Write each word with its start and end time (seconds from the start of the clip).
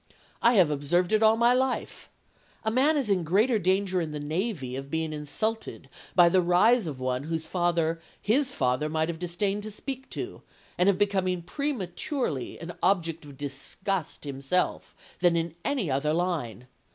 I 0.41 0.53
have 0.53 0.71
observed 0.71 1.11
it 1.13 1.21
all 1.21 1.37
my 1.37 1.53
life. 1.53 2.09
A 2.63 2.71
man 2.71 2.97
is 2.97 3.11
in 3.11 3.23
greater 3.23 3.59
danger 3.59 4.01
in 4.01 4.09
the 4.09 4.19
navy 4.19 4.75
of 4.75 4.89
being 4.89 5.13
insulted 5.13 5.89
by 6.15 6.27
the 6.27 6.41
rise 6.41 6.87
of 6.87 6.99
one 6.99 7.25
whose 7.25 7.45
father 7.45 8.01
his 8.19 8.51
father 8.51 8.89
might 8.89 9.09
have 9.09 9.19
disdained 9.19 9.61
to 9.61 9.69
speak 9.69 10.09
to, 10.09 10.41
and 10.75 10.89
of 10.89 10.97
becoming 10.97 11.43
prematurely 11.43 12.57
an 12.59 12.73
object 12.81 13.25
of 13.25 13.37
disgust 13.37 14.23
himself, 14.23 14.95
than 15.19 15.35
in 15.35 15.53
any 15.63 15.91
other 15.91 16.13
line. 16.13 16.65